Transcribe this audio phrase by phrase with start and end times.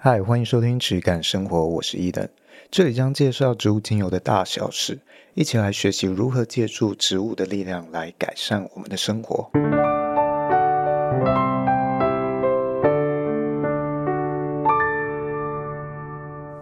[0.00, 2.28] 嗨，欢迎收听质感生活，我是伊登，
[2.70, 4.96] 这里将介绍植物精油的大小事，
[5.34, 9.50] 一起来学习如何借助植物的力量来改善我们的生活。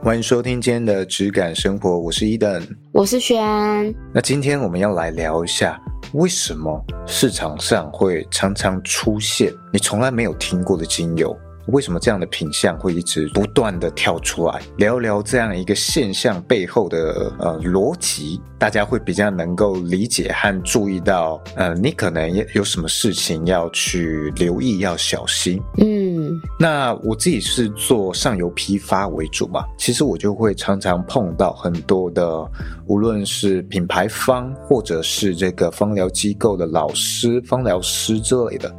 [0.02, 3.94] 欢迎收听今天的质感生活，我是伊登，我是轩。
[4.14, 5.78] 那今天我们要来聊一下，
[6.14, 11.36] 为什么市场上会常常出现你从来没有听过的精油？
[11.68, 14.60] 为什么这样的品相会一直不断的跳出来？
[14.76, 21.42] 聊聊这样一个现象背后的呃逻辑，大家会比较能够理解和注意到。
[21.56, 25.60] 呃，你可能有什么事情要去留意，要小心。
[25.78, 32.48] 嗯，那我自己是做上游批发为主嘛，其实我就会常常碰到很多的，
[32.86, 38.72] 无论是品牌方或者是这个芳疗机构的老师、芳疗师之类的。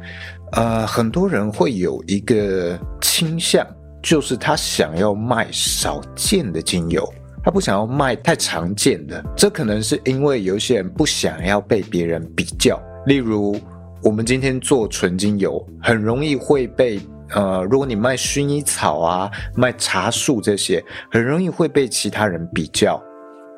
[0.52, 3.66] 呃，很多人会有一个倾向，
[4.02, 7.06] 就是他想要卖少见的精油，
[7.44, 9.22] 他不想要卖太常见的。
[9.36, 12.80] 这可能是因为有些人不想要被别人比较。
[13.06, 13.58] 例如，
[14.02, 23.02] 我们今天做纯精油，很容易会被呃，如果你卖薰衣草啊、卖茶树这些，很容易会被其他人比较。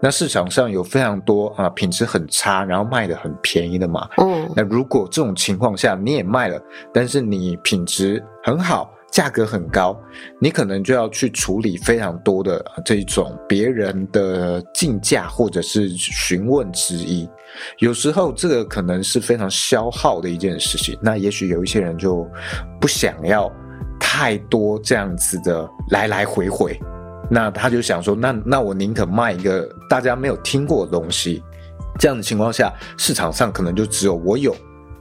[0.03, 4.09] 那市场上有非常多啊，品质很差，然后卖的很便宜的嘛。
[4.17, 4.51] 嗯。
[4.57, 6.61] 那如果这种情况下你也卖了，
[6.93, 9.95] 但是你品质很好，价格很高，
[10.41, 17.29] 你可能就要去处理非常多的这种别人的竞价或者是询问之一。
[17.81, 20.99] 有时候这个可能是非常消耗的一件事情。
[21.03, 22.27] 那也许有一些人就
[22.81, 23.53] 不想要
[23.99, 26.81] 太多这样子的来来回回。
[27.31, 31.41] 那他就想说，那那我宁可卖一个大家没有听过的东西，
[31.97, 34.53] 这样的情况下，市场上可能就只有我有，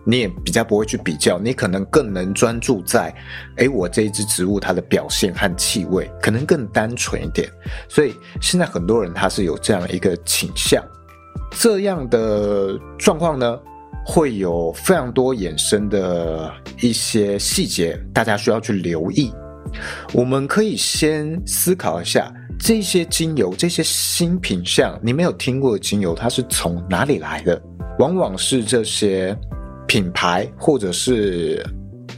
[0.04, 3.12] 你也比较不会去比较，你可能更能专注在，
[3.56, 7.50] 诶，我这一支植物它的表现和气味，可能更单纯一点。
[7.88, 10.84] 所以现在很多人他是有这样一个倾向，
[11.52, 13.60] 这样的状况呢，
[14.06, 19.34] 会有非常多衍生的一些细节，大家需要去留意。
[20.14, 27.62] 我们可以先思考一下，这些精油、这些新品项，你没有听过的精油，它是从哪里来的？
[28.00, 29.38] 往往是这些
[29.88, 31.66] 品牌，或者是。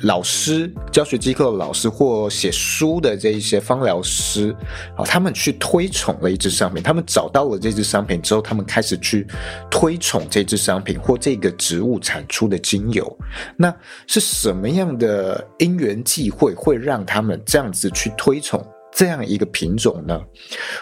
[0.04, 4.56] 老师、教学机构的老师或写书的这一些芳疗师，
[4.96, 9.28] 啊，他们去推崇了一支商品，他们找到了这支商品之后，他们开始去
[9.70, 13.18] 推崇这支商品或这个植物产出的精油。
[13.56, 13.74] 那
[14.08, 20.20] 是什么样的因缘际会，会让他们这样子去推崇这样一个品种呢？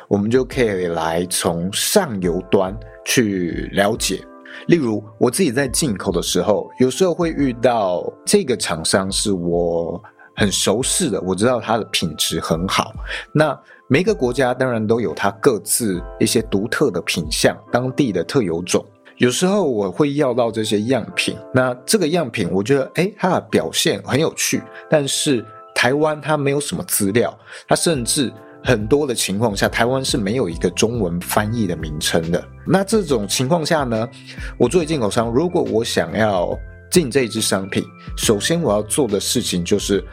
[0.08, 2.76] 我们就可以来从上游端
[3.06, 4.20] 去了解。
[4.68, 10.02] 例如，我自己在进口的时候，有时候会遇到这个厂商是我
[10.36, 12.94] 很熟悉的，我知道它的品质很好。
[13.34, 18.86] 那每个国家当然都有它各自一些独特的品相，当地的特有种。
[19.18, 25.44] 有时候我会要到这些样品，那这个样品我觉得，诶，它的表现很有趣，但是
[25.74, 27.38] 台湾它没有什么资料，
[27.68, 28.32] 它甚至。
[28.64, 32.44] 很多的情况下，台湾是没有一个中文翻译的名称的。
[32.66, 34.08] 那这种情况下呢，
[34.58, 36.58] 我作为进口商，如果我想要
[36.92, 37.84] 进这一支商品，
[38.18, 40.04] 首先我要做的事情就是。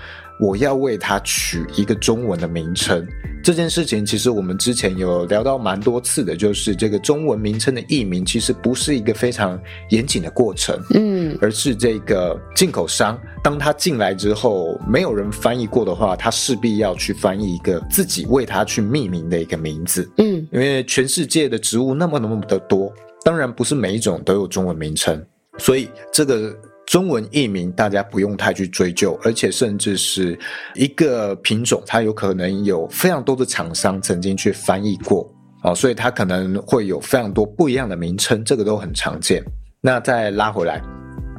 [0.40, 3.06] 我要为它取一个中文的名称，
[3.42, 9.58] 这件事情其实我们之前有聊到蛮多次的，就是这个中文名称的译名其实不是一个非常
[9.90, 22.92] 严谨的过程，嗯，而是这个进口商当他进来之后，没有人翻译过的话，他势必要去翻译一个自己为他去命名的一个名字，嗯，因为全世界的植物那么那么的多，
[23.24, 25.24] 当然不是每一种都有中文名称，
[25.58, 26.54] 所以这个。
[26.86, 30.38] 中文译名大家不用太去追究，而且甚至是
[30.74, 35.28] 一个品种，它有可能有非常多的厂商曾经去翻译过
[35.62, 39.44] 啊，所以它可能会有非常多不一样的名称，这个都很常见。
[39.80, 40.80] 那再拉回来，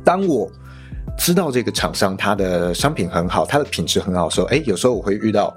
[0.03, 0.51] 当我
[1.17, 5.55] 知道这个厂商它的商品很好，它的品质很好的时候，诶，有时候我会遇到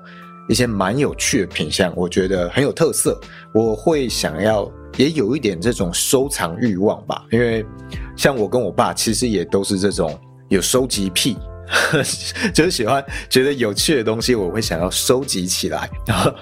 [0.48, 3.20] 一些蛮有趣的品相，我觉得很有特色，
[3.52, 4.70] 我会想要。
[4.96, 7.64] 也有一点这种收藏欲望吧，因为
[8.20, 10.14] 像我跟我爸其实也都是这种
[10.50, 11.38] 有收集癖，
[12.52, 15.88] 就是喜欢觉得有趣的东西，我会想要收集起来。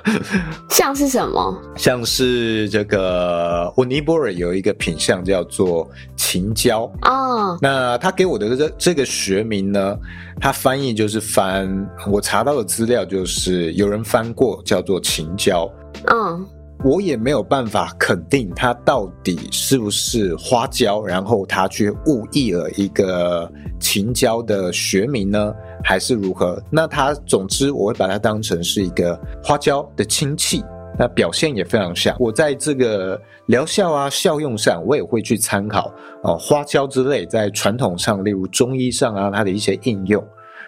[0.71, 1.57] 像是什么？
[1.77, 7.51] 像是这个 Unibore 有一个品相叫做秦椒哦。
[7.51, 7.59] Oh.
[7.63, 9.97] 那他给我的这这个学名呢，
[10.41, 15.71] 他翻译就是翻，我查到的资料就是有人翻过叫做秦椒。
[16.09, 16.45] 嗯。
[16.85, 25.53] 我也没有办法肯定它到底是不是花椒，然后它却误译了一个秦椒的学名呢，
[25.83, 26.63] 还是如何？
[26.71, 30.65] 那它总之我会把它当成是一个花椒的亲戚。
[31.01, 32.17] 那表现也非常像。
[32.19, 35.93] 我在这个疗效啊、效用上，我也会去参考
[36.25, 40.27] 哦，花椒之类在传统上，例如中医上啊，它的一些应用。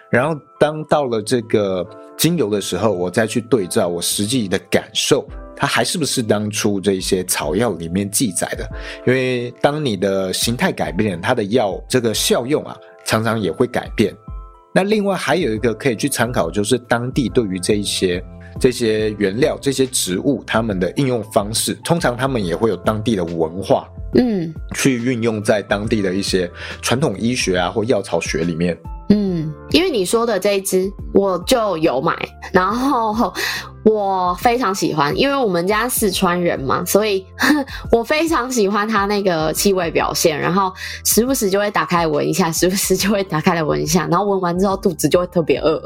[0.09, 1.85] 然后当到了这个
[2.17, 5.27] 精油的时候，我再去对照我实际的感受，
[5.61, 8.67] 它还是不是当初这些草药里面记载的？
[9.05, 12.75] 因为当你的形态改变，它的药这个效用啊，
[13.05, 14.11] 常常也会改变。
[14.73, 18.23] 那另外还有一个可以去参考，就是当地对于这一些。
[18.59, 28.77] 这些原料、这些植物，它们的应用方式，通常他们也会有当地的文化，嗯，去运用在当地的一些传统医学啊或药草学里面。
[29.09, 29.30] 嗯，
[30.01, 32.17] 你说的这一支，我就有买，
[32.51, 33.31] 然后
[33.85, 37.23] 我非常喜欢，因为我们家四川人嘛，所以
[37.93, 40.73] 我非常喜欢它那个气味表现，然后
[41.05, 45.79] 时不时就会打开来闻一下，时不时就会打开来闻一下，然后闻完之后肚子就会特别饿。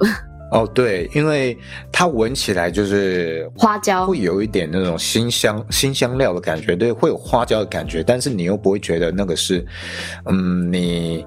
[0.53, 1.57] 哦，对，因为
[1.91, 9.65] 它闻起来就是花椒，会有一点那种辛香、辛香料的感觉，对，会有花椒的感觉，但是你又不会觉得那个是，
[10.27, 11.25] 嗯，你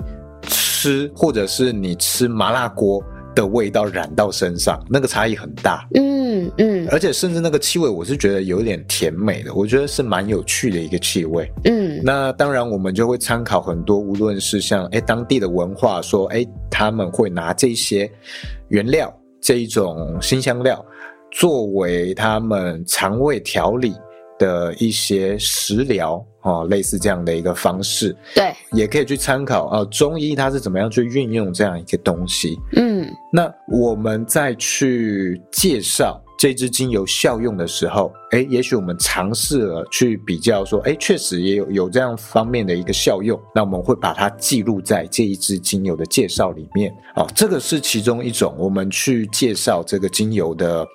[0.78, 3.02] 吃或者是你吃麻辣锅
[3.34, 5.88] 的味道染到身上，那个差异很大。
[5.94, 11.50] 嗯嗯，而且甚至那个气味，我是觉得有点甜美的，我觉得是蛮有趣的一个气味。
[11.64, 18.08] 嗯，那当然我们就会参考很多，无论是像哎当地的文化，说哎他们会拿这些。
[18.68, 20.84] 原料这一种辛香料，
[21.32, 23.94] 作为他们肠胃调理
[24.38, 29.84] 的一些食疗哦，类似这样的一个方式，对，也可以去参考啊。
[29.90, 32.58] 中医它是怎么样去运用这样一个东西？
[32.76, 36.22] 嗯，那我们再去介绍。
[36.40, 46.94] 这支精油效用的时候，诶，也许我们尝试了去比较，说，诶，确实也有有这样方面的一个效用，那我们会把它记录在这一支精油的介绍里面。
[47.16, 50.86] 哦，这个是其中一种我们去介绍这个精油的，啊、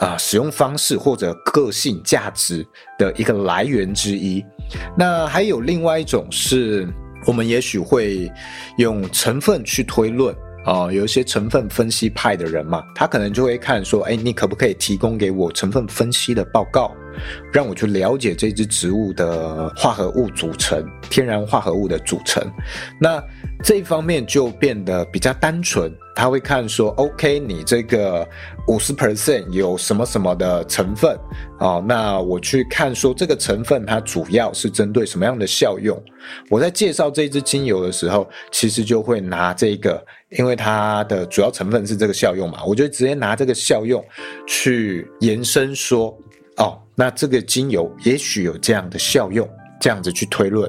[0.00, 2.66] 啊，使用方式或者个性价值
[2.98, 4.44] 的一个来源之一。
[4.96, 6.88] 那还有另外一种是，
[7.26, 8.30] 我们也许会
[8.76, 10.34] 用成分去推论。
[10.64, 16.94] 啊，有一些成分分析派的人嘛，他可能就会看说，哎，你可不可以提供给我成分分析的报告，
[17.52, 22.42] 让我去了解这支植物的化合物组成，天然化合物的组成。
[23.00, 23.22] 那
[23.62, 25.92] 这一方面就变得比较单纯。
[26.14, 28.28] 他会看说，OK，你这个
[28.66, 31.16] 五十 percent 有什么什么的成分
[31.60, 35.96] 哦，那我去看说这个成分它主要是针对什么样的效用。
[36.50, 44.04] 我在介绍这支精油的时候，其实就会拿这个，因为它的主要成分是这个效用嘛，我就直接拿这个效用
[44.44, 46.18] 去延伸说，
[46.98, 49.48] 那这个精油也许有这样的效用，
[49.80, 50.68] 这样子去推论。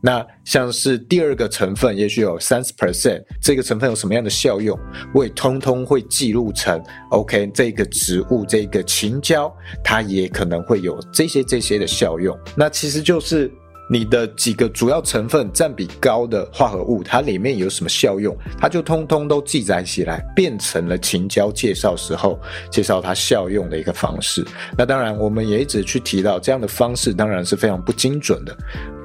[0.00, 4.78] 那像是第二个成分，也许有三十 percent，这个成分有什么样的效用，
[5.12, 7.50] 我也通通会记录成 OK。
[7.52, 12.38] 这个植物，这个青椒，它也可能会有这些这些的效用。
[12.56, 13.50] 那其实就是
[13.88, 22.38] 你的几个主要成分占比高的化合物，它里面有什么效用，它就通通都记载起来，变成了秦椒介绍时候
[22.70, 24.44] 介绍它效用的一个方式。
[24.76, 28.56] 那当然，我们也一直去提到这样的方式，当然是非常不精准的。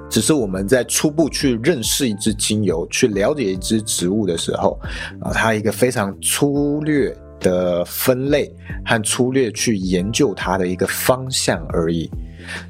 [0.10, 4.78] 只是我们在初步去认识一支精油，去了解一支植物的时候，
[5.22, 8.52] 啊，它一个非常粗略的分类
[8.86, 12.10] 和粗略去研究它的一个方向而已。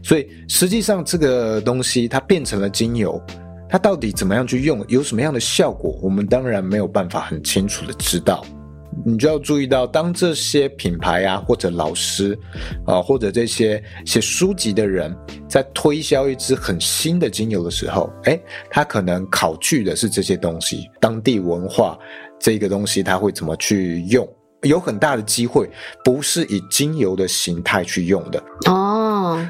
[0.03, 3.21] 所以实际上这个东西它变成了精油，
[3.69, 8.45] 它到底怎么样去用，有什么样的效果，我们当然没有办法很清楚的知道。
[9.05, 12.37] 你就要注意到，当这些品牌啊，或者老师
[12.85, 15.15] 啊，或者这些写书籍的人
[15.47, 21.97] 在推销一支很新的精油的时候，诶，他可能考据的是这些东西，当地文化
[22.37, 24.27] 这个东西他会怎么去用，
[24.63, 25.69] 有很大的机会
[26.03, 29.00] 不是以精油的形态去用的哦，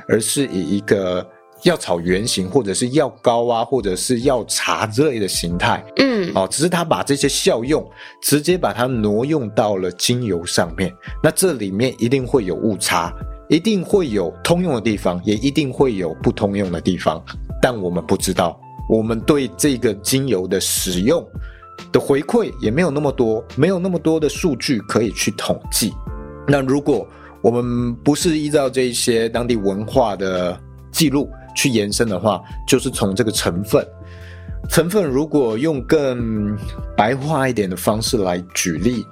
[0.07, 1.25] 而是以一个。
[1.63, 7.87] 药草原型，或者是药膏啊，或者是药茶之类的形态，嗯，哦，只是他把这些效用
[8.19, 13.13] 直接把它挪用到了精油上面，那这里面一定会有误差，
[13.47, 17.23] 一定会有通用的地方，也一定会有不通用的地方，
[17.61, 18.59] 但我们不知道，
[18.89, 21.23] 我们对这个精油的使用
[21.91, 25.93] 的回馈也没有那么多，没有那么多的数据可以去统计。
[26.47, 27.07] 那如果
[27.41, 30.59] 我们不是依照这些当地文化的
[30.91, 33.85] 记录，去延伸的话，就是从这个成分，
[34.69, 36.55] 成分如果用更
[36.95, 39.03] 白话一点的方式来举例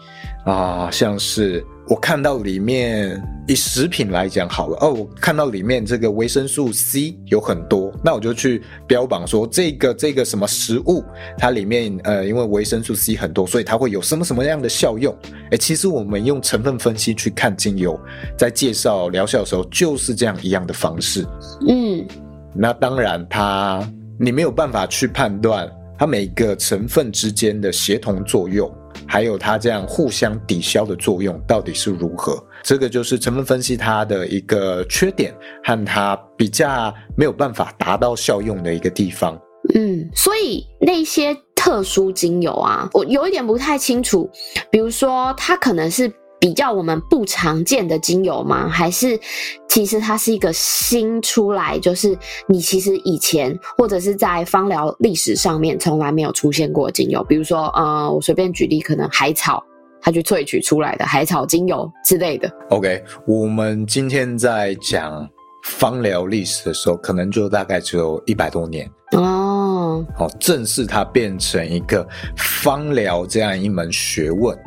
[0.45, 11.03] 啊，像是我看到里面以食品来讲好了哦，我看到里面这个维生素 C 有很多，那我就去标榜说这个这个什么食物，
[11.37, 15.15] 它里面呃因为维生素 C 很多，所以它会有什么什么样的效用？
[15.51, 17.99] 诶，其实我们用成分分析去看精油，
[18.37, 21.25] 在介绍疗效的时候就是这样一样的方式。
[21.67, 22.05] 嗯，
[22.53, 23.87] 那当然它
[24.19, 28.71] 你没有办法去判断它每个成分之间的协同作用。
[29.05, 32.43] 还有它这样互相抵消的作用到底是如何？
[32.63, 39.39] 这个就是成分分析它的一个缺点和它比较没有办法达到效用的一个地方。
[39.75, 44.29] 嗯，所以那些特殊精油啊，我有一点不太清楚，
[44.71, 46.11] 比如说它可能是。
[46.41, 48.69] 比较我们不常见的精油吗？
[48.69, 49.19] 还是
[49.67, 57.21] 其实它是一个新出来，就是你其实以前或者是在芳疗历史上面从来没有出现过精油？
[57.25, 59.61] 比如说，呃，我随便举例，可能海草
[60.01, 62.51] 它去萃取出来的海草精油之类的。
[62.69, 65.27] OK，我们今天在讲
[65.63, 70.05] 芳疗历史的时候，可能就大概只有一百多年哦。
[70.15, 74.57] 好，正是它变成一个芳疗这样一门学问。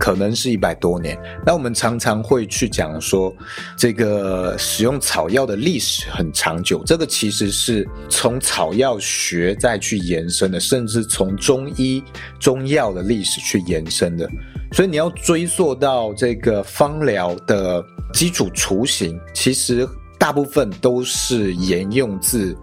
[0.00, 3.32] 可能是一百多年，那我们常常会去讲说，
[3.76, 12.02] 这个使用草药的历史很长久，这个其实是从草药学再去延伸的，甚至从中医
[12.38, 14.26] 中药的历史去延伸的。
[14.72, 19.86] 所以你要追溯到这个方疗的基础雏形，其实
[20.18, 22.56] 大部分都是沿用自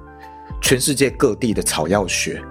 [0.60, 2.42] 全世界各地的草药学。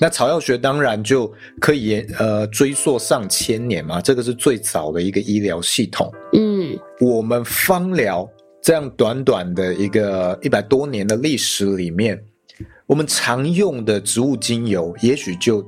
[0.00, 6.12] 那草药学当然就可以延呃追溯上千年嘛，这个是最早的一个医疗系统。
[6.32, 8.28] 嗯，我们芳疗
[8.62, 12.22] 这样短短的一个一百多年的历史里面，
[12.86, 15.64] 我们常用的植物精油也许就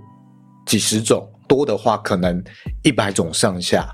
[0.67, 2.43] 几十种，多的话可能
[2.83, 3.89] 一百种上下。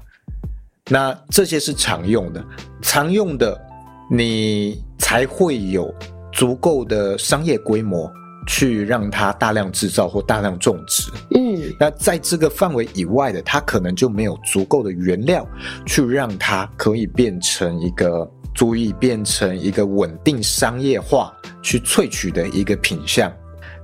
[0.90, 2.44] 那这些是常用的，
[2.83, 3.59] 常用的
[4.11, 5.94] 你才会有
[6.33, 8.11] 足够的商业规模。
[8.46, 15.46] 去让它大量制造或大量种植，嗯，那在这个范围以外的，它可能就没有足够的原料
[15.86, 21.32] 去让它可以变成一个足以变成一个稳定商业化
[21.62, 23.32] 去萃取的一个品相，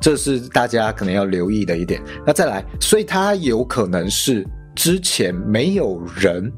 [0.00, 2.02] 这是大家可能要留意的一点。
[2.26, 6.52] 那再来，所以它有可能是之前没有人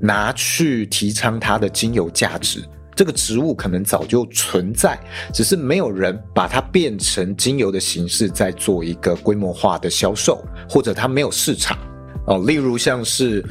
[0.00, 2.62] 拿去提倡它的精油价值。
[3.00, 5.00] 这个植物可能早就存在，
[5.32, 11.78] 只是没有人把它变成精油的形式，在做一个规模化的销售，或者它没有市场
[12.26, 12.44] 哦。
[12.46, 13.42] 例如像是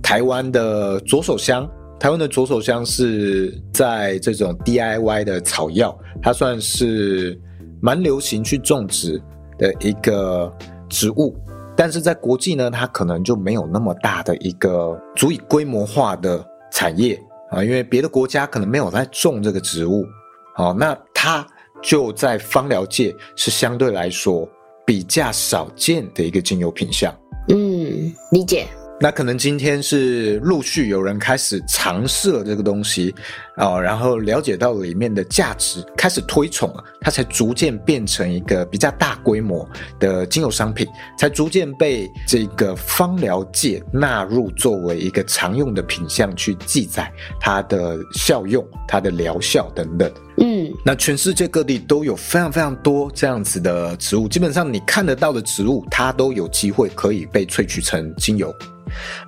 [0.00, 1.68] 台湾的左手香，
[1.98, 7.36] 台湾的左手香是在这种 DIY 的草药，它算是
[7.80, 9.20] 蛮流行去种植
[9.58, 10.48] 的一个
[10.88, 11.36] 植物，
[11.76, 17.20] 但是在国际呢，它可能就没有那么大的一个足以规模化的产业。
[17.52, 20.06] 啊，因为别的国家可能没有在种这个植物，
[20.54, 21.46] 好，那它
[21.82, 24.48] 就在芳疗界是相对来说
[24.86, 27.14] 比较少见的一个精油品相。
[27.48, 28.66] 嗯，理解。
[29.02, 33.12] 那可能今天是陆续有人开始尝试了这个东西，
[33.56, 39.68] 哦，然后了解到里面的价值，开始推崇了，它才逐渐变成一个比较大规模
[39.98, 40.86] 的精油商品，
[41.18, 50.08] 才逐渐被这个芳疗界纳入作为一个常用的品项去记载它的效用、它的疗效等等。
[50.36, 50.51] 嗯，
[50.84, 58.52] 那全世界各地都有非常非常多这样子的植物，基本上你看得到的植物，它都有机会可以被萃取成精油。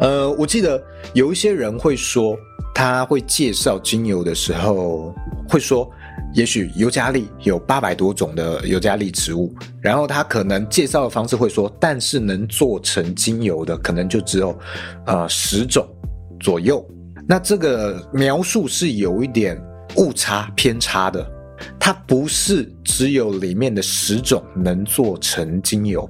[0.01, 0.83] 呃，我记得
[1.15, 2.37] 有一些人会说，
[2.75, 5.15] 他会介绍精油的时候
[5.49, 5.89] 会说，
[6.35, 14.59] 也许尤加利有八百多种的尤加利植物，然后他可能介绍的方式会说，但是能做成精油的可能就只有
[15.07, 15.87] 呃十种
[16.41, 16.85] 左右。
[17.27, 19.57] 那这个描述是有一点
[19.97, 21.25] 误差偏差的，
[21.79, 26.09] 它不是只有里面的十种能做成精油，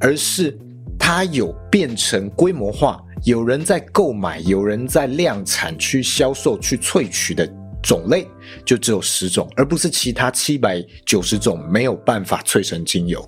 [0.00, 0.58] 而是。
[0.98, 7.48] 它有变成规模化，有人在购买，有人在量产去销售、去萃取的
[7.80, 8.26] 种类，
[8.64, 13.24] 就只有十种，而不是其他七百九十种没有办法萃成精油，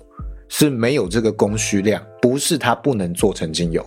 [0.49, 3.81] 是没有这个供需量，不是它不能做成精油，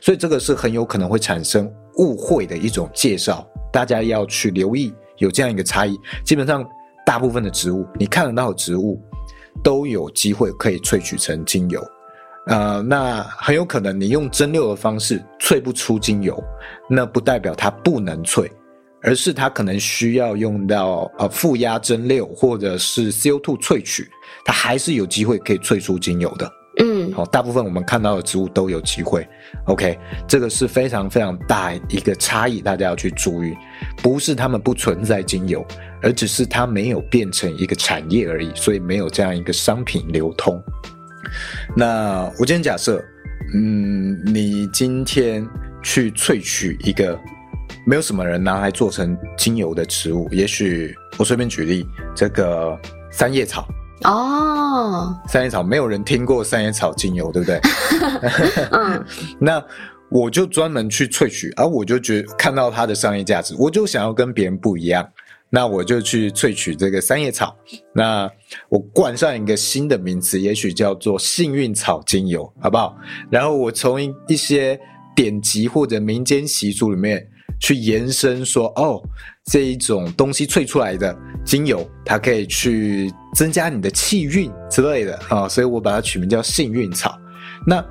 [0.00, 5.98] 所以这个是很有可能会产生误会的一种介绍，大家要去留意有这样一个差异。
[6.24, 6.64] 基本上，
[7.04, 9.00] 大部分的植物你看得到的植物
[9.62, 11.82] 都有机会可以萃取成精油。
[12.46, 16.42] 呃，那很有可能你用蒸馏的方式萃不出精油，
[16.90, 18.50] 那不代表它不能萃，
[19.00, 24.10] 而是它可能需要用到呃负压蒸馏或者是 CO2 萃取，
[24.44, 26.50] 它还是有机会可以萃出精油的。
[26.80, 29.26] 嗯，哦，大部分我们看到的植物都有机会。
[29.66, 33.54] OK，这个是非常非常大一个差异，大家要去注意，
[34.02, 35.64] 不是他们不存在精油，
[36.02, 40.60] 而只是它没有变成一个产业而已，所以没有这样一个商品流通。
[41.76, 43.00] 那我今天假设，
[43.54, 45.48] 嗯，你今天
[45.80, 47.16] 去萃取一个
[47.86, 52.76] 没有什么人拿来做成精油的植物，也许我随便举例，这个
[53.12, 53.64] 三叶草。
[54.02, 57.60] 哦，三叶草没有人听过三叶草精油，对不对？
[58.72, 59.04] 嗯，
[59.40, 59.64] 那
[60.10, 65.08] 我就专门去萃取，而、啊、我就觉得看到它的商业价值，我就想要跟别人不一样，
[65.48, 67.56] 那我就去萃取这个三叶草，
[67.94, 68.30] 那
[68.68, 72.96] 我冠上一个新的名词，也许叫做幸运草精油，好不好？
[73.30, 74.78] 然后我从一一些
[75.16, 77.26] 典籍或者民间习俗里面。
[77.60, 79.00] 去延伸说哦，
[79.44, 87.18] 这一种东西萃出来的精油，它可以去增加你的气运之类的啊、哦，所以我把它取名叫幸运草。
[87.66, 87.84] 那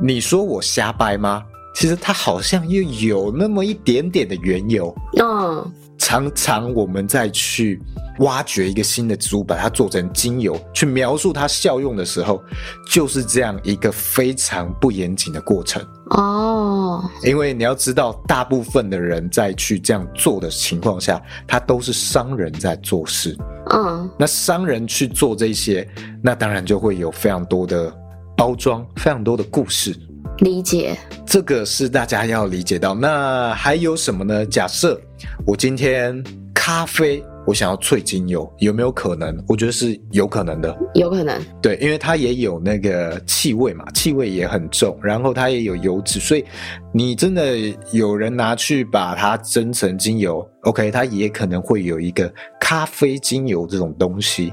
[0.00, 1.42] 你说我瞎掰吗？
[1.74, 4.94] 其实它好像又有那么一点点的缘由。
[5.18, 7.78] 嗯，常常我们在去
[8.20, 12.42] 挖掘一个新的植物，把它做成精油，去描述它效用的时候，
[12.90, 15.86] 就是这样一个非常不严谨的过程。
[16.12, 23.36] 哦，因为你要知道，大部分的人在去这样做的情况下，他都是商人在做事。
[23.70, 25.86] 嗯，那商人去做这些，
[26.22, 27.92] 那当然就会有非常多的
[28.36, 29.94] 包装，非常多的故事。
[30.38, 32.94] 理解，这个是大家要理解到。
[32.94, 34.44] 那还有什么呢？
[34.46, 35.00] 假设
[35.46, 36.22] 我今天
[36.54, 39.42] 咖啡，我想要萃精油，有没有可能？
[39.48, 41.40] 我觉得是有可能的，有可能。
[41.62, 46.44] 对，因为它也有那个气味嘛，气味也很重，然后它也有油脂，所以
[46.92, 47.56] 你真的
[47.92, 52.30] 有人拿去把它蒸成精油，OK，它也可能会有一个
[52.68, 54.52] 咖啡精油这种东西。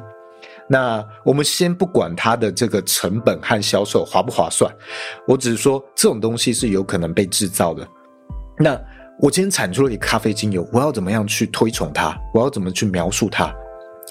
[0.69, 4.71] 那我们先不管它的这个成本和销售划不划算，
[5.27, 7.87] 我只是说这种东西是有可能被制造的。
[8.59, 8.79] 那
[9.19, 12.15] 我今天产出了一咖啡精油，我要怎么样去推崇它？
[12.35, 13.51] 我要怎么去描述它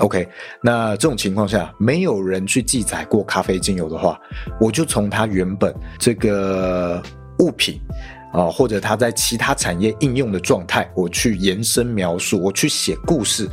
[0.01, 0.29] ？OK，
[0.61, 4.19] 那这种情况下，没有人去记载过咖啡精油的话，
[4.61, 7.01] 我就从它原本这个
[7.39, 7.81] 物品
[8.33, 13.49] 啊，或者它在其他产业应用的状态，我去延伸描述，我去写故事。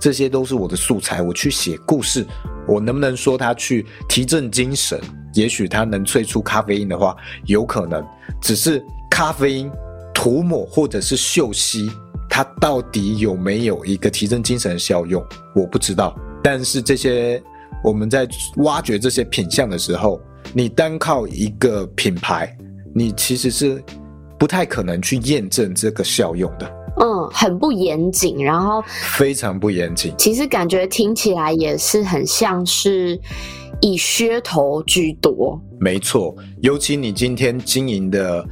[0.00, 2.26] 这些都是我的素材，我去写故事，
[2.66, 4.98] 我能不能说它去提振精神？
[5.34, 8.04] 也许它能萃出咖啡因的话，有可能。
[8.40, 9.70] 只是咖啡因
[10.14, 11.90] 涂抹或者是嗅吸，
[12.28, 15.22] 它到底有没有一个提振精神的效用？
[15.54, 16.18] 我不知道。
[16.42, 17.40] 但是这些
[17.84, 20.18] 我们在挖掘这些品相的时候，
[20.54, 22.56] 你单靠一个品牌，
[22.94, 23.84] 你其实是
[24.38, 26.79] 不太可能去验证这个效用的。
[27.30, 30.12] 嗯，很不严谨，然后非常不严谨。
[30.18, 33.18] 其实感觉听起来也是很像是
[33.80, 35.60] 以噱头居多。
[35.80, 38.44] 没错，尤其你今天经营的，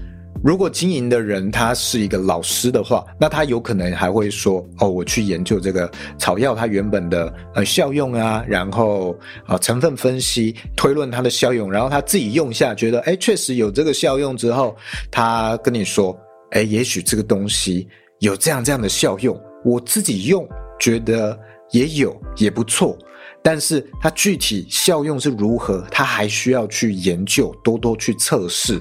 [0.43, 9.11] 如果经营的人他是一个老师的话，那他有可能还会说：“哦，我去研究这个草药它原本的呃效用啊，然后
[9.45, 14.75] 啊、呃、成分分析推论它的效用，然后他自己用下，觉得哎确实有这个效用之后，
[15.11, 16.17] 他跟你说：
[16.53, 17.87] 哎，也许这个东西。”
[18.21, 21.39] 有这样这样的效用，我自己用觉得
[21.71, 22.99] 也有也不错，
[23.43, 28.81] 但是它具体效用是如何，它还需要去研究，多多去测试。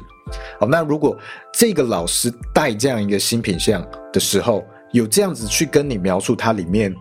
[0.59, 1.17] 好，那如果
[1.53, 6.93] 这个老师带这样一个新品项的时候，有这样子去跟你描述它里面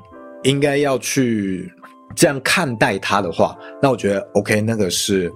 [0.42, 1.72] 应该要去
[2.14, 5.32] 这样看待他的话，那我觉得 OK，那个是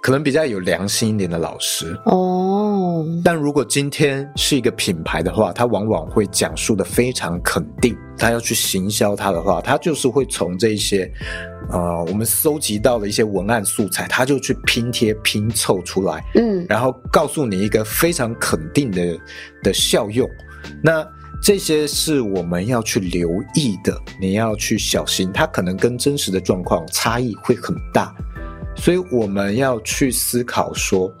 [0.00, 3.04] 可能比较有良心一点的老师哦。
[3.24, 7.96] 但如果今天是一个品牌的话，他往往会讲述的非常肯定。
[8.18, 11.10] 他要去行销他的话，他就是会从这些，
[11.70, 19.18] 呃，我们搜集到的一些文案素材，他就去拼贴拼凑出来，嗯，然后告诉你一个非常肯定的
[19.64, 20.28] 的效用。
[20.80, 21.04] 那
[21.42, 28.14] 这些是我们要去留意的，你要去小心，它可能跟真实的状况差异会很大，
[28.76, 31.12] 所以我们要去思考说。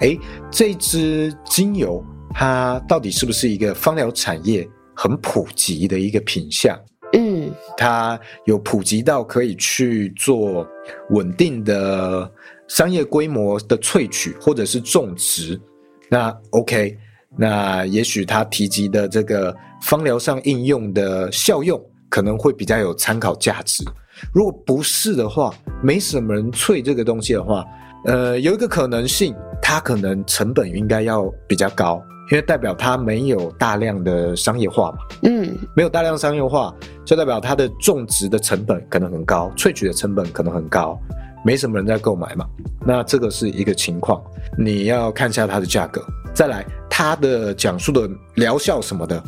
[0.00, 0.16] 哎，
[0.50, 6.74] 这支精油它到底是不是一个芳疗产业很普及的一个品项？
[7.12, 10.66] 嗯，它有普及到可以去做
[11.10, 12.30] 稳定的
[12.66, 15.60] 商业规模的萃取或者是种植。
[16.08, 16.96] 那 OK，
[17.36, 23.84] 那也许他提及的这个芳疗上应用的效用可能会比较有参考价值。
[24.32, 27.64] 如果不是的话，没什么人萃这个东西的话，
[28.06, 29.34] 呃，有一个可能性。
[29.62, 34.98] 它可能成本应该要比较高，因为代表它没有大量的商业化嘛。
[35.22, 40.98] 嗯，没有大量商业化，就代表它的种植的成本可能很高，萃取的成本可能很高。
[41.44, 42.46] 没什么人在购买嘛。
[42.84, 44.20] 那这个是一个情况，
[44.58, 46.02] 你要看一下它的价格。
[46.34, 49.22] 再来，它的讲述的疗效什么的，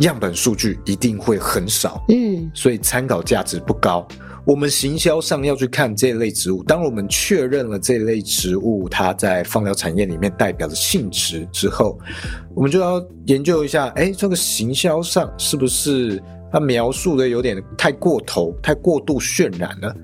[0.00, 4.04] 样本数据一定会很少，嗯，所以参考价值不高。
[4.46, 11.98] 我们行销上要去看这类植物，当我们确认了这类植物它在放疗产业里面代表的性质之后，
[12.54, 19.96] 我们就要研究一下，哎，这个行销上是不是它描述的有点太过头、太过度渲染了？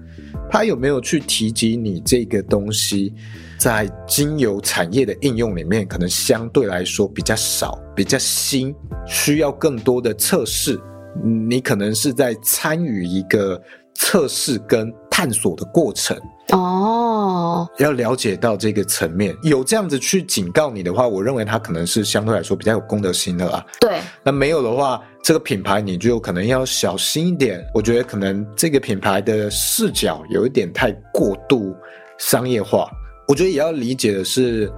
[0.51, 3.15] 他有没有去提及你这个东西
[3.59, 8.75] 在精油产业的应用里面，可能相对来说比较少、比较新，
[9.07, 10.81] 需要更多的测试？
[11.25, 13.61] 你可能是在参与一个。
[14.03, 23.63] 测试跟探索的过程哦，要了解到这个层面，有这样子去警告你的话，我认为他可能是相对来说比较有公德心的啦。
[23.79, 27.63] 对，那没有的话，这个品牌你就可能要小心一点。
[27.75, 31.77] 我觉得可能这个品牌的视角有一点太过度
[32.17, 32.91] 商业化。
[33.29, 34.73] 我觉得也要理解的是，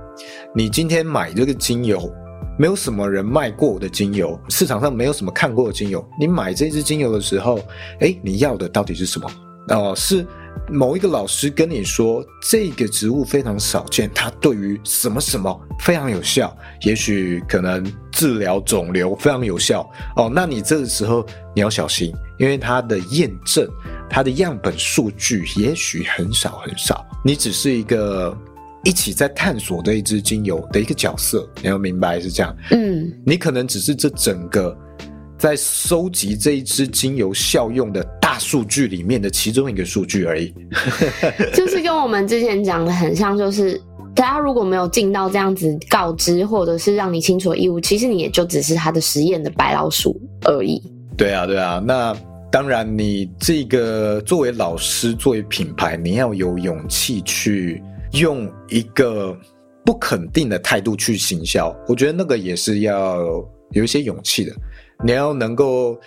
[0.57, 2.13] 你今天买这个精油。
[2.59, 6.05] 没有什么人卖过我的精油，市场上没有什么看过的精油。
[6.21, 7.61] 你买这支精油的时候，
[8.01, 9.31] 哎，你要的到底是什么？
[9.69, 10.27] 哦、呃，是
[10.69, 20.31] 某一个老师跟你说这个植物非常少见，它对于什么什么非常有效，也许可能治疗肿瘤非常有效哦。
[20.33, 23.69] 那你这个时候你要小心，因为它的验证、
[24.09, 28.37] 它的样本数据也许很少很少，你只是一个。
[28.85, 32.53] 一起在探索这一支精油的一个角色，你要明白是这样。
[32.73, 34.77] 嗯，你可能只是这整个
[35.39, 40.55] 在收集这一支精油效用的大数据里面的其中一个数据而已。
[41.53, 43.79] 就是跟我们之前讲的很像，就是
[44.15, 50.83] 大家如果没有尽到这样子告知或者是让你清楚的义务，其实你也就只是他的实验的白老鼠而已。
[51.15, 51.79] 对啊，对啊。
[51.87, 52.17] 那
[52.51, 57.83] 当然，你这个作为老师，作为品牌，你要有勇气去。
[58.13, 59.35] 用一个
[59.87, 63.19] 不肯定的态度去行销，我觉得那个也是要
[63.71, 64.53] 有一些勇气的。
[65.03, 65.99] 你要能够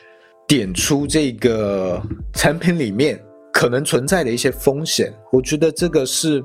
[0.48, 2.02] 点出这个
[2.34, 3.20] 产品里面
[3.52, 6.44] 可能存在的一些风险，我觉得这个是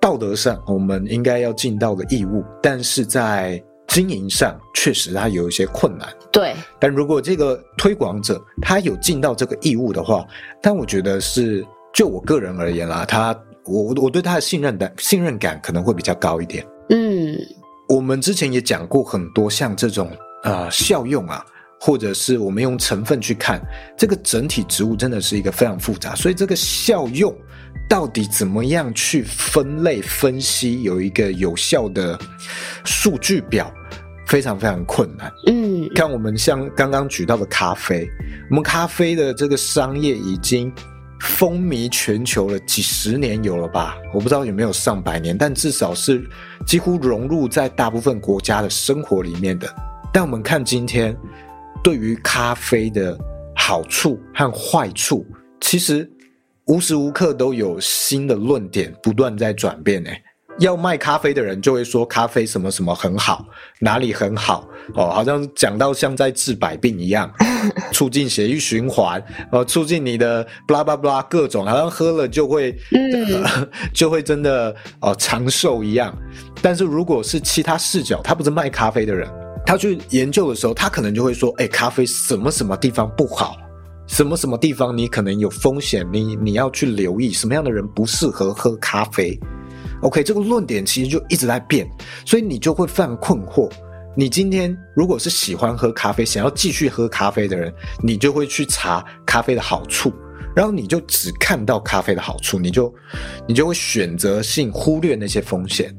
[0.00, 6.08] 道德上我们应该要尽到的义务，但是在经营上确实它有一些困难。
[6.32, 10.26] 对，但如果这个推广者他有尽到这个义务的话，
[10.62, 13.38] 但我觉得是就我个人而言啦，他。
[13.66, 16.62] 我我对他的信任感信任感可能会比较高一点。
[16.90, 17.34] 嗯，
[17.88, 20.10] 我们之前也讲过很多像这种
[20.42, 21.42] 呃效用啊，
[21.80, 23.60] 或者是我们用成分去看
[23.96, 26.14] 这个整体植物，真的是一个非常复杂。
[26.14, 27.34] 所以这个效用
[27.88, 32.18] 到底怎么样去分类分析，有一个有效的
[32.84, 33.72] 数据表，
[34.26, 35.32] 非常非常困难。
[35.46, 38.08] 嗯，看我们像刚刚举到的咖啡，
[38.50, 40.72] 我们咖啡的这个商业已经。
[41.20, 43.96] 风靡全球了几十年有了吧？
[44.12, 46.22] 我不知道有没有上百年，但至少是
[46.66, 49.66] 几乎融入在大部分国家的生活里面的。
[50.12, 51.16] 但我们看今天，
[51.84, 53.14] 对于咖啡的
[53.54, 55.24] 好处和坏处，
[55.60, 56.10] 其实
[56.64, 60.22] 无时无刻都有新的论点不断在转变诶。
[60.60, 63.44] 要卖咖啡的人就会说咖啡什么什么很好，
[63.80, 67.30] 哪里很好哦，好像讲到像在治百病一样，
[67.92, 74.70] 促进血液循环，呃，促进你的 blah blah blah 各种，好像喝了就会，嗯呃、 就会真的
[75.00, 76.16] 哦、呃、长寿一样。
[76.62, 79.28] 但是如果是其他视角，他不是卖咖啡的人，
[79.66, 83.56] 他去研究的时候，他可能就会说，哎，咖啡什么什么地方不好，
[84.06, 89.38] 什么什么地方你可能有风险，你你要去留意什么样的人不适合喝咖啡。
[90.02, 91.88] OK，这个论点其实就一直在变，
[92.26, 93.70] 所以你就会犯困惑。
[94.16, 97.72] 你今天如果是喜欢喝咖啡，想要继续喝咖啡的人，
[98.02, 100.12] 你就会去查咖啡的好处，
[100.54, 102.94] 然后你就只看到咖啡的好处，你就
[103.48, 105.92] 你就会选择性忽略那些风险。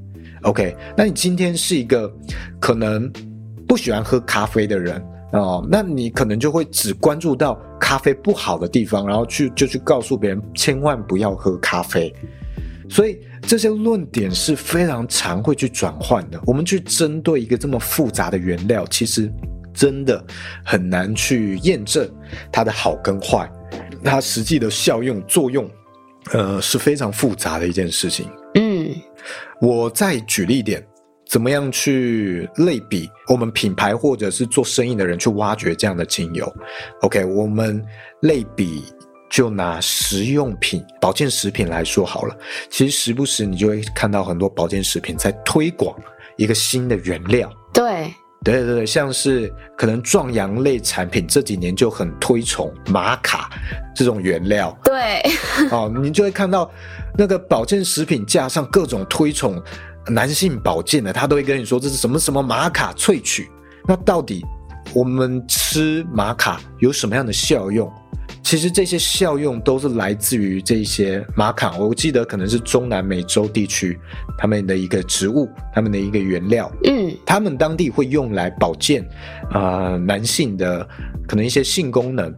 [0.43, 2.09] OK，那你今天是一个
[2.59, 3.11] 可能
[3.67, 5.01] 不喜欢喝咖啡的人
[5.31, 12.13] 哦，那你可能就会只关注到咖啡不好的地方，然后去就去告诉别人千万不要喝咖啡。
[12.87, 16.39] 所以这些论点是非常常会去转换的。
[16.45, 19.31] 我们去针对一个这么复杂的原料，其实
[19.73, 20.23] 真的
[20.63, 22.09] 很难去验证
[22.51, 23.51] 它的好跟坏，
[24.03, 25.67] 它实际的效用作用，
[26.31, 28.29] 呃，是非常复杂的一件事情。
[28.53, 28.95] 嗯，
[29.59, 30.85] 我再举例一点，
[31.27, 36.51] 怎么样去类比我们品牌或者是做生意的人去挖掘这样的精油
[37.01, 37.83] ？OK，我们
[38.21, 38.83] 类比。
[39.27, 42.37] 就拿食用品、保健食品来说好了，
[42.69, 45.93] 其实时不时你就会看到很多保健食品在推广
[46.37, 47.51] 一个新的原料。
[47.73, 48.13] 对，
[48.45, 53.49] 对对对，像是可能壮阳类产品这几年就很推崇玛卡
[53.93, 54.77] 这种原料。
[54.85, 55.21] 对，
[55.69, 56.71] 哦，你就会看到
[57.17, 59.61] 那个保健食品架上各种推崇
[60.07, 63.49] 男性保健的，他都会跟你说这是什么什么玛卡萃取。
[63.87, 64.45] 那到底
[64.93, 67.91] 我们吃玛卡有什么样的效用？
[68.43, 73.99] 其实这些效用都是来自于这些玛卡，我记得可能是中南美洲地区
[74.37, 76.71] 他们的一个植物，他们的一个原料。
[76.83, 79.03] 嗯，他们当地会用来保健，
[79.49, 80.87] 啊、呃，男性的
[81.27, 82.31] 可能一些性功能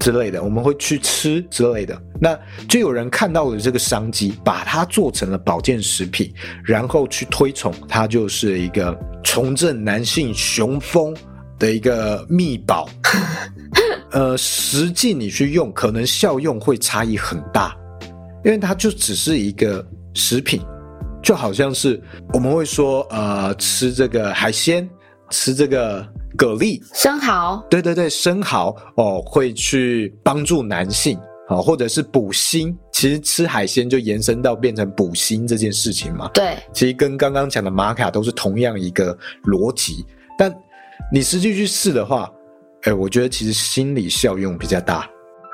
[0.00, 1.96] 之类的，我们会去吃之类的。
[2.20, 2.36] 那
[2.68, 6.32] 就有人看到了这个商机，把它做成了保健食品，
[6.64, 11.14] 然后去推崇它就是一个重振男性雄风
[11.58, 12.88] 的一个秘宝。
[14.12, 17.76] 呃，实际你去用，可能效用会差异很大，
[18.44, 20.60] 因为它就只是一个食品，
[21.22, 24.88] 就好像是我们会说，呃，吃这个海鲜，
[25.30, 26.04] 吃这个
[26.38, 31.16] 蛤蜊、生蚝，对对对，生蚝哦，会去帮助男性
[31.48, 32.76] 啊、哦，或者是补锌。
[32.92, 36.28] 其实吃海鲜就延伸到变成补锌这件事情嘛。
[36.34, 40.04] 对，其实跟刚刚讲的玛卡都是同样一个逻辑，
[40.38, 40.54] 但
[41.12, 42.30] 你实际去试的话。
[42.84, 45.06] 哎，我觉得其实心理效用比较大。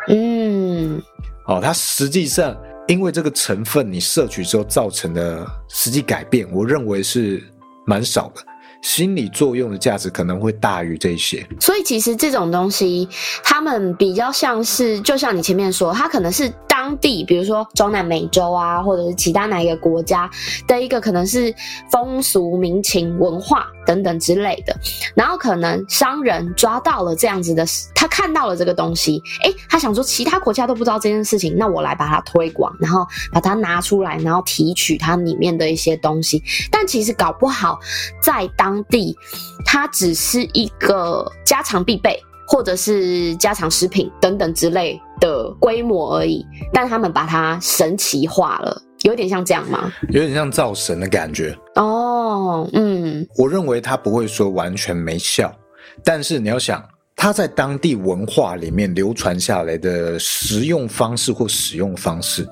[0.06, 1.02] 嗯，
[1.48, 7.42] 哦，它实际上因为这个成分你摄取之后造成的实际改变，我认为是
[7.84, 8.40] 蛮少的。
[8.86, 11.44] 心理作用的价值可能会大于这些。
[11.60, 13.08] 所以其实这种东西，
[13.42, 16.48] 他们比较像是，就像你前面说，它可能是。
[16.76, 20.30] 当地，比如说中南美洲啊，或者是其他哪一个国家
[20.68, 21.52] 的一个可能是
[21.90, 24.76] 风俗民情、文化等等之类的，
[25.14, 37.80] 然后可能商人抓到了这样子的，他看到了这个东西，诶，他想说其他国家都不知道这件事情，那我来把它推广，然后把它拿出来，然后提取它里面的一些东西，但其实搞不好
[38.20, 39.16] 在当地，
[39.64, 42.22] 它只是一个家常必备。
[42.48, 45.02] 或者是家常食品等等之类
[45.48, 49.92] 的规模而已，但他们把它神奇化了，有点像这样吗？
[50.10, 52.68] 有点像造神的感觉哦。
[52.72, 55.54] 嗯，我认为他不会说完全没效，
[56.04, 62.46] 但是你要想，它在当地文化里面流传下来的食用方式或使用方式，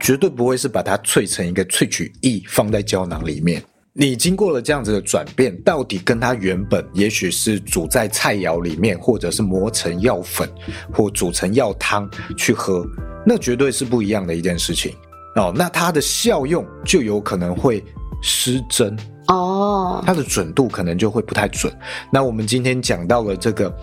[0.00, 3.62] 绝对不会是把它萃成一个萃取液放在胶囊里面。
[3.98, 10.46] 你经过了这样子的转变，到底跟它原本也许是煮在菜肴里面，或者是磨成药粉，
[10.92, 12.06] 或煮成药汤
[12.36, 12.86] 去喝，
[13.24, 14.94] 那绝对是不一样的一件事情
[15.36, 15.50] 哦。
[15.56, 17.82] 那它的效用就有可能会
[18.20, 18.94] 失真
[19.28, 21.72] 哦，它的准度可能就会不太准。
[22.12, 23.74] 那我们今天讲到了这个，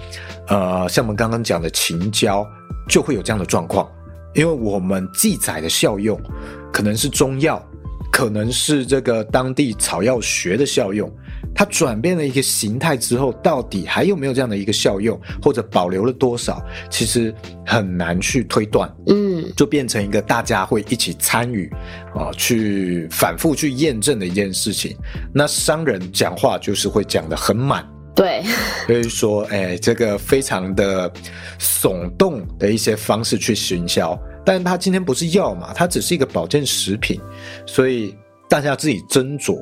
[0.48, 2.46] 呃，像我们刚刚讲的秦椒，
[2.88, 3.90] 就会有这样的状况，
[4.36, 6.22] 因为我们记载的效用
[6.72, 7.60] 可能是中药。
[8.14, 11.12] 可能是这个当地草药学的效用，
[11.56, 17.34] 它转变了一个形态之后，到底还有没有这样的一个效用，或者保留了多少，其实
[17.66, 18.88] 很难去推断。
[19.08, 21.68] 嗯，就变成一个大家会一起参与
[22.14, 24.96] 啊，去反复去验证的一件事情。
[25.34, 27.84] 那商人讲话就是会讲得很满，
[28.16, 28.44] 对，
[28.86, 31.12] 所以说，哎，这个非常的
[31.60, 34.16] 耸动的一些方式去行销。
[34.46, 37.20] 但它今天不是药嘛，它只是一个保健食品，
[37.66, 38.16] 所以
[38.50, 39.58] 大家自己斟酌。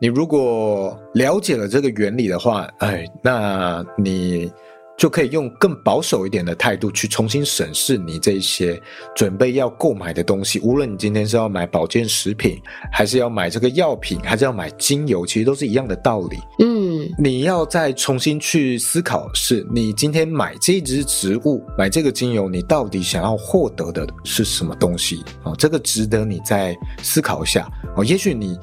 [0.00, 4.50] 你如果了解了这个原理的话，哎，那你。
[4.98, 8.80] 就可以用更保守一点的态度去重新审视你这些
[9.14, 10.58] 准备要购买的东西。
[10.60, 12.58] 无论你今天是要买保健食品，
[12.90, 16.38] 还是要买这个药品，还是要买精油，其实都是一样的道理。
[16.60, 16.75] 嗯，
[17.18, 25.52] 你要再重新去思考，是你今天买这支植物，买这个精油，你到底想要获得的是什么东西啊？
[25.56, 28.04] 这个值得你再思考一下哦。
[28.04, 28.58] 也许你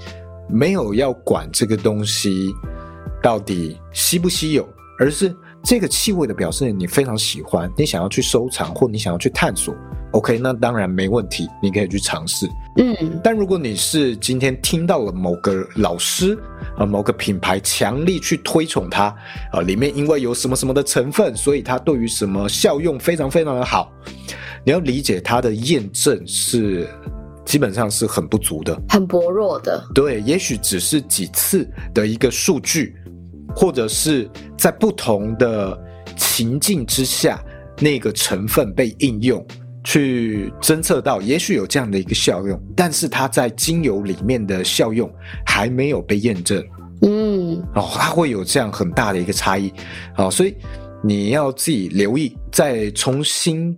[0.47, 2.53] 没有要管这个东西
[3.23, 4.67] 到底稀不稀有，
[4.99, 5.35] 而是。
[5.65, 9.73] 这个气味的表示你非常喜欢，你想要去收藏或你想要去探索
[10.13, 12.47] ，OK，那当然没问题，你可以去尝试。
[12.77, 16.35] 嗯，但如果你是今天听到了某个老师
[16.77, 19.15] 啊，某个品牌强力去推崇它
[19.51, 23.91] 啊，里面因为有什么什么的成分，所以它对于什么效用非常非常的好，
[24.65, 26.87] 你要理解它的验证是
[27.45, 29.83] 基本上是很不足的，很薄弱的。
[29.93, 32.95] 对，也许只是几次的一个数据。
[33.55, 35.79] 或者是在不同的
[36.17, 37.39] 情境之下，
[37.77, 39.45] 那个成分被应用
[39.83, 45.11] 去侦测到，也许有这样的一个效用，但是它在精油里面的效用
[45.45, 46.63] 还没有被验证。
[47.01, 49.73] 嗯，哦，它会有这样很大的一个差异。
[50.17, 50.55] 哦，所以
[51.03, 53.77] 你要自己留意，再重新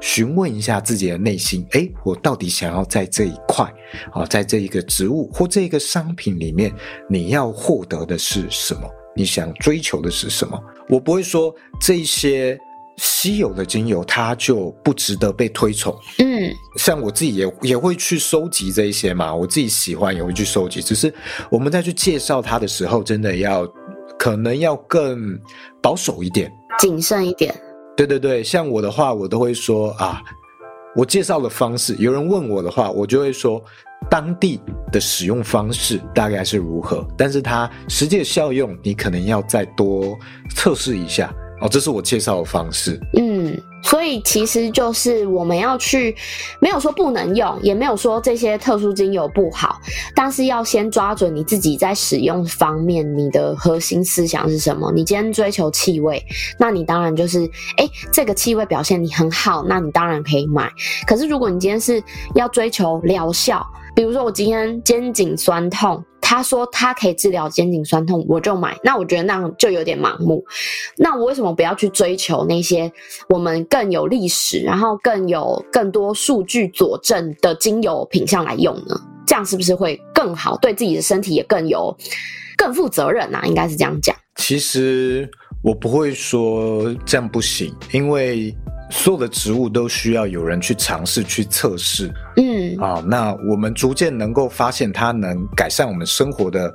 [0.00, 3.64] 询问一下自己的内心，诶，我到底想要在这一块，
[4.12, 6.72] 啊，在这一个植物或这个商品里面，
[7.08, 8.82] 你要获得的是什么？
[9.16, 10.56] 你想追求的是什么。
[10.88, 12.56] 我不会说这些
[13.02, 15.98] 稀有的精油它就不值得被推崇。
[16.18, 20.82] 嗯，像我自己也也会去收集这一些嘛，我自己喜欢也会去收集。
[20.82, 21.12] 只是
[21.50, 23.66] 我们在去介绍它的时候，真的要
[24.18, 25.18] 可能要更
[25.80, 27.54] 保守一点，谨慎一点。
[27.96, 30.20] 对对对，像我的话，我都会说啊，
[30.94, 33.62] 我介绍的方式，有人问我的话，我就会说
[34.10, 34.60] 当地
[34.92, 40.14] 的使用方式大概是如何，但是它实际的效用，你可能要再多
[40.54, 41.68] 测试一下哦。
[41.68, 43.00] 这是我介绍的方式。
[43.16, 43.60] 嗯。
[43.82, 46.14] 所以其实就是我们要去，
[46.60, 49.80] 没有说不能用，也没有说这些特殊精油不好，
[50.14, 54.92] 但是要先抓准你自己在使用方面，你的核心思想是什么。
[54.92, 56.22] 你今天追求气味，
[56.58, 60.70] 那你当然就是，哎，这个气味表现你很好，那你当然可以买。
[61.06, 62.02] 可是如果你今天是
[62.34, 66.04] 要追求疗效，比如说我今天肩颈酸痛。
[66.22, 68.78] 他说他可以治疗肩颈酸痛，我就买。
[68.84, 70.44] 那我觉得那样就有点盲目。
[70.96, 72.92] 那我为什么不要去追求那些
[73.28, 78.94] 我们更有历史，然后更有更多数据佐证的精油品项来用呢？
[79.26, 80.56] 这样是不是会更好？
[80.58, 81.92] 对自己的身体也更有
[82.56, 83.42] 更负责任啊？
[83.44, 84.14] 应该是这样讲。
[84.36, 85.28] 其实
[85.64, 88.54] 我不会说这样不行，因为。
[88.90, 92.12] 所有的植物都需要有人去尝试、去测试。
[92.36, 96.74] 嗯，啊，那我们逐渐能够发现它能改善我们生活的，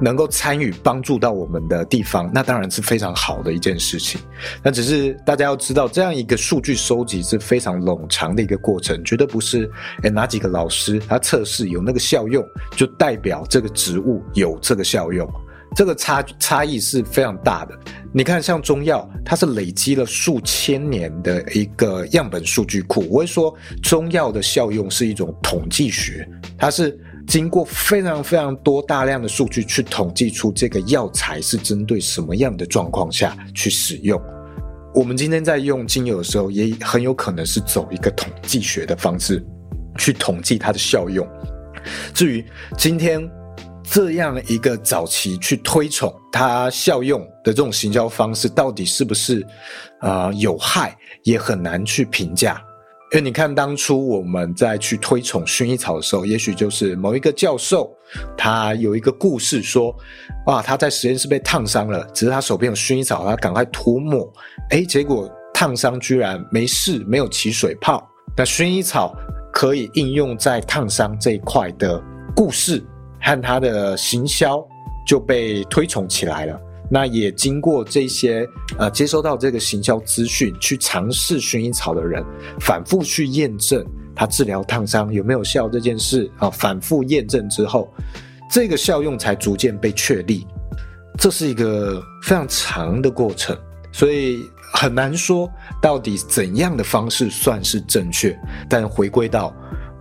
[0.00, 4.20] 能够参与帮助到我们的地方，那当然是非常好的一件事情。
[4.62, 9.70] 那只是大家要知道，这样一个数据收集是非常冗长的一个过程，绝对不是
[10.02, 12.44] 诶哪几个老师他测试有那个效用，
[12.76, 15.28] 就代表这个植物有这个效用。
[15.74, 17.78] 这个差差异是非常大的。
[18.14, 23.06] 你看，像中药，它是累积了数千年的一个样本数据库。
[23.08, 34.20] 我会说，中药的效用是一种统计学，它是经过非常非常多大量的数据去统计出这个药材是针对什么样的状况下去使用。
[34.94, 39.42] 我们今天在用精油的时候，也很有可能是走一个统计学的方式
[39.96, 41.26] 去统计它的效用。
[42.12, 42.44] 至于
[42.76, 43.26] 今天。
[43.92, 49.46] 这样一个早期去推崇它效用的这种行销方式，到底是不是
[50.00, 52.58] 啊、呃、有害，也很难去评价。
[53.12, 57.94] 因为你看，当初我们在去推崇薰衣草的时候，也许就是某一个教授，
[58.34, 59.94] 他有一个故事说，
[60.46, 64.26] 哇，他在实验室被烫伤了，只是他手边有薰衣草，他赶快涂抹，
[64.70, 68.02] 哎，结果烫伤居然没事，没有起水泡。
[68.34, 69.14] 那薰衣草
[69.52, 72.02] 可以应用在烫伤这一块的
[72.34, 72.82] 故事。
[73.22, 74.62] 和他的行销
[75.06, 76.60] 就被推崇起来了。
[76.90, 82.22] 那也经过这些呃，接收到这个行销资讯，去尝试薰衣草的人，
[82.60, 83.82] 反复去验证
[84.14, 87.88] 它治疗烫伤有没有效这件事啊，反复验证之后，
[88.50, 90.46] 这个效用才逐渐被确立。
[91.18, 93.56] 这是一个非常长的过程，
[93.90, 98.38] 所以很难说到底怎样的方式算是正确。
[98.68, 99.54] 但回归到。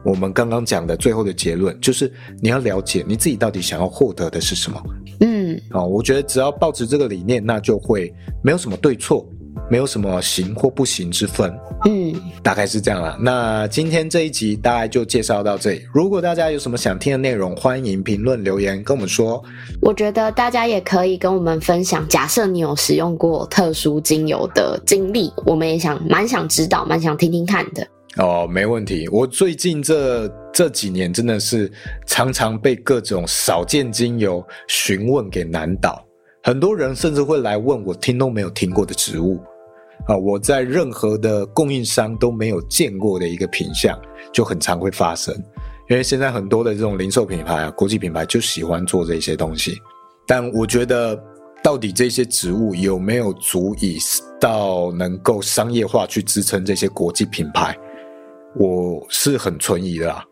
[0.03, 4.81] 我们刚刚讲的最后的结论就是，你要了解你自己到底想要获得的是什么。
[5.19, 9.23] 嗯，哦，我觉得只要抱持这个理念，那就会没有什么对错，
[9.69, 11.53] 没有什么行或不行之分。
[11.85, 13.15] 嗯，大概是这样了。
[13.21, 15.83] 那今天这一集大概就介绍到这里。
[15.93, 19.43] 如果大家有什么想听的内容，欢迎评论留言跟我们说。
[19.81, 27.87] 我觉得大家也可以跟我们分享，假设你有使用过特殊精油的经历，我们也想蛮想知道，蛮想听听看的。
[28.17, 29.07] 哦，没问题。
[29.09, 31.71] 我最近这这几年真的是
[32.05, 36.05] 常常被各种少见精油询问给难倒，
[36.43, 39.39] 很多人甚至会来问我听都没有听过的植物
[40.07, 43.97] 啊，我在任何的供应商都没有见过的一个品相，
[44.33, 45.33] 就很常会发生。
[45.89, 49.77] 因为现在很多的这种零售品牌啊，国际品牌就喜欢做这些东西，
[50.27, 51.17] 但我觉得
[51.63, 53.97] 到底这些植物有没有足以
[54.37, 57.77] 到能够商业化去支撑这些国际品牌？
[58.55, 60.25] 我是很存疑的啦，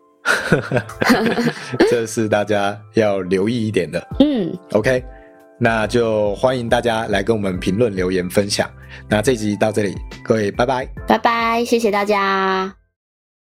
[1.90, 4.06] 这是大家要留意一点的。
[4.20, 5.02] 嗯，OK，
[5.58, 8.70] 那就欢迎大家来跟我们评论、留言、分享。
[9.08, 12.79] 那这集到这里，各位拜拜，拜拜，谢谢大家。